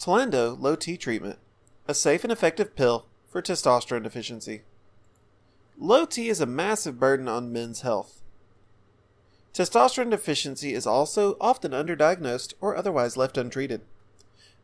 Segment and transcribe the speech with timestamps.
[0.00, 1.38] Tlando Low T Treatment,
[1.86, 4.62] a safe and effective pill for testosterone deficiency.
[5.76, 8.22] Low T is a massive burden on men's health.
[9.52, 13.82] Testosterone deficiency is also often underdiagnosed or otherwise left untreated.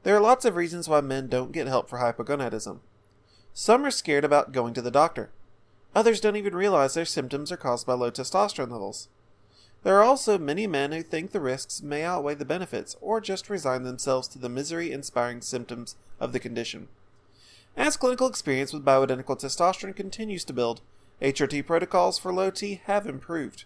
[0.04, 2.79] There are lots of reasons why men don't get help for hypogonadism.
[3.53, 5.32] Some are scared about going to the doctor.
[5.95, 9.09] Others don't even realize their symptoms are caused by low testosterone levels.
[9.87, 13.48] There are also many men who think the risks may outweigh the benefits or just
[13.48, 16.89] resign themselves to the misery inspiring symptoms of the condition.
[17.77, 20.80] As clinical experience with bioidentical testosterone continues to build,
[21.23, 23.65] HRT protocols for low T have improved.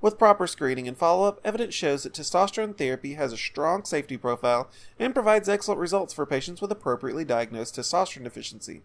[0.00, 4.16] With proper screening and follow up, evidence shows that testosterone therapy has a strong safety
[4.16, 4.68] profile
[4.98, 8.82] and provides excellent results for patients with appropriately diagnosed testosterone deficiency.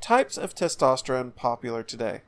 [0.00, 2.22] Types of testosterone popular today.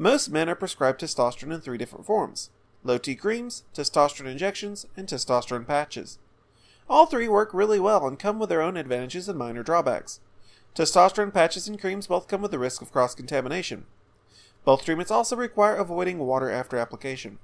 [0.00, 2.48] Most men are prescribed testosterone in three different forms
[2.82, 6.18] low T creams, testosterone injections, and testosterone patches.
[6.88, 10.20] All three work really well and come with their own advantages and minor drawbacks.
[10.74, 13.84] Testosterone patches and creams both come with the risk of cross contamination.
[14.64, 17.38] Both treatments also require avoiding water after application.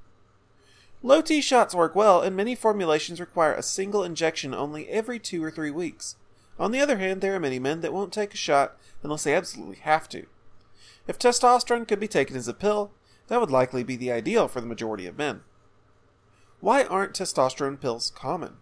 [1.02, 5.44] Low T shots work well, and many formulations require a single injection only every two
[5.44, 6.16] or three weeks.
[6.58, 9.34] On the other hand, there are many men that won't take a shot unless they
[9.34, 10.24] absolutely have to.
[11.06, 12.92] If testosterone could be taken as a pill,
[13.28, 15.42] that would likely be the ideal for the majority of men.
[16.60, 18.56] Why aren't testosterone pills common?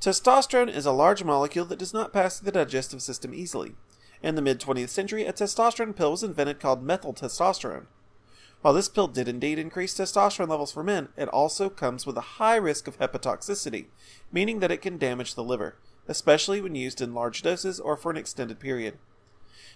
[0.00, 3.74] Testosterone is a large molecule that does not pass through the digestive system easily.
[4.22, 7.86] In the mid 20th century, a testosterone pill was invented called methyl testosterone.
[8.62, 12.38] While this pill did indeed increase testosterone levels for men, it also comes with a
[12.38, 13.86] high risk of hepatotoxicity,
[14.32, 15.76] meaning that it can damage the liver,
[16.08, 18.98] especially when used in large doses or for an extended period.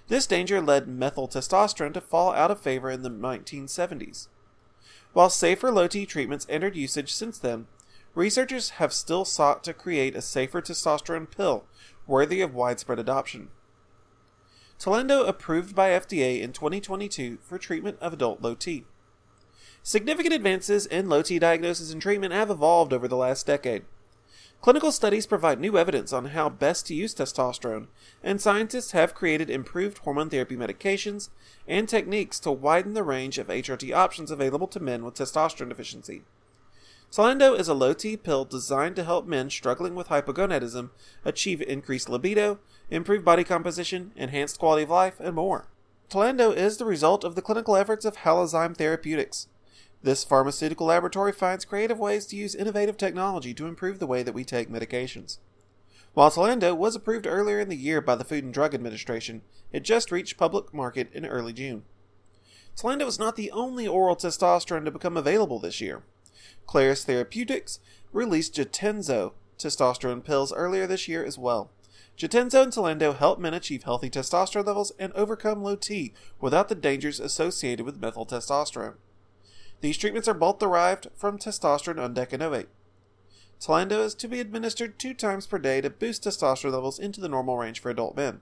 [0.08, 4.28] This danger led methyl testosterone to fall out of favor in the 1970s.
[5.12, 7.66] While safer low T treatments entered usage since then,
[8.14, 11.64] researchers have still sought to create a safer testosterone pill
[12.06, 13.48] worthy of widespread adoption.
[14.78, 18.84] Tlando approved by FDA in 2022 for treatment of adult low T.
[19.82, 23.84] Significant advances in low T diagnosis and treatment have evolved over the last decade.
[24.60, 27.86] Clinical studies provide new evidence on how best to use testosterone,
[28.22, 31.30] and scientists have created improved hormone therapy medications
[31.66, 36.22] and techniques to widen the range of HRT options available to men with testosterone deficiency.
[37.10, 40.90] Tlando is a low T pill designed to help men struggling with hypogonadism
[41.24, 42.58] achieve increased libido,
[42.90, 45.68] improved body composition, enhanced quality of life, and more.
[46.10, 49.48] Tlando is the result of the clinical efforts of Halozyme Therapeutics,
[50.02, 54.32] this pharmaceutical laboratory finds creative ways to use innovative technology to improve the way that
[54.32, 55.38] we take medications.
[56.14, 59.84] While Tlando was approved earlier in the year by the Food and Drug Administration, it
[59.84, 61.84] just reached public market in early June.
[62.76, 66.02] Tlando is not the only oral testosterone to become available this year.
[66.66, 67.78] Clarus Therapeutics
[68.12, 71.70] released Jatenzo testosterone pills earlier this year as well.
[72.16, 76.74] Jatenzo and Tlando help men achieve healthy testosterone levels and overcome low T without the
[76.74, 78.94] dangers associated with methyl testosterone.
[79.80, 82.66] These treatments are both derived from testosterone undecanoate.
[83.60, 87.28] Tlando is to be administered two times per day to boost testosterone levels into the
[87.28, 88.40] normal range for adult men.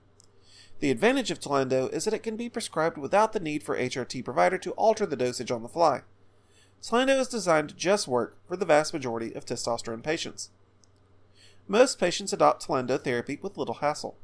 [0.79, 4.23] The advantage of Tlando is that it can be prescribed without the need for HRT
[4.23, 6.03] provider to alter the dosage on the fly.
[6.81, 10.51] Tlando is designed to just work for the vast majority of testosterone patients.
[11.67, 14.17] Most patients adopt Tlando therapy with little hassle.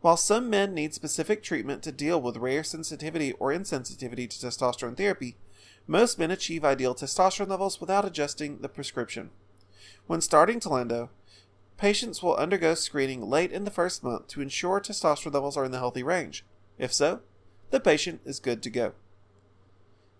[0.00, 4.96] While some men need specific treatment to deal with rare sensitivity or insensitivity to testosterone
[4.96, 5.36] therapy,
[5.86, 9.30] most men achieve ideal testosterone levels without adjusting the prescription.
[10.06, 11.10] When starting Tlando,
[11.76, 15.72] patients will undergo screening late in the first month to ensure testosterone levels are in
[15.72, 16.44] the healthy range.
[16.78, 17.20] If so,
[17.70, 18.92] the patient is good to go.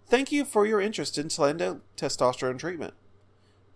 [0.06, 2.94] Thank you for your interest in Tlando testosterone treatment.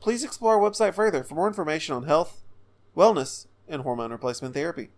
[0.01, 2.43] Please explore our website further for more information on health,
[2.97, 4.87] wellness, and hormone replacement therapy.